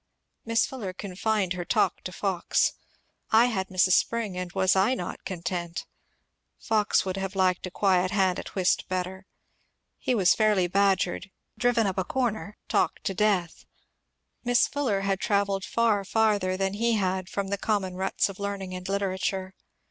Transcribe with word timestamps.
Miss 0.47 0.65
Fuller 0.65 0.93
confined 0.93 1.53
her 1.53 1.63
talk 1.63 2.01
to 2.05 2.11
Fox. 2.11 2.73
I 3.29 3.45
had 3.45 3.67
Mrs. 3.67 3.91
Spring, 3.91 4.35
and 4.35 4.51
was 4.53 4.73
1 4.73 4.97
not 4.97 5.23
content? 5.25 5.85
Fox 6.57 7.05
would 7.05 7.17
have 7.17 7.35
liked 7.35 7.67
a 7.67 7.69
quiet 7.69 8.09
hand 8.09 8.39
at 8.39 8.55
whist 8.55 8.89
better. 8.89 9.27
He 9.99 10.15
was 10.15 10.33
fairly 10.33 10.65
badgered, 10.65 11.29
driven 11.55 11.85
up 11.85 11.99
a 11.99 12.03
comer, 12.03 12.57
talked 12.67 13.03
to 13.03 13.13
deatL 13.13 13.65
Miss 14.43 14.67
Fuller 14.67 15.01
had 15.01 15.19
travelled 15.19 15.63
far 15.63 16.03
farther 16.03 16.57
than 16.57 16.73
he 16.73 16.93
had 16.93 17.29
from 17.29 17.49
the 17.49 17.57
coDimon 17.59 17.95
ruts 17.95 18.27
of 18.27 18.39
learning 18.39 18.73
and 18.73 18.89
literature. 18.89 19.53